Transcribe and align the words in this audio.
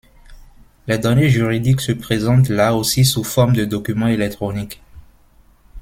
Les 0.87 0.97
données 0.97 1.29
juridiques 1.29 1.79
se 1.79 1.91
présentent 1.91 2.49
là 2.49 2.73
aussi 2.73 3.05
sous 3.05 3.23
forme 3.23 3.53
de 3.53 3.65
documents 3.65 4.07
électroniques. 4.07 4.81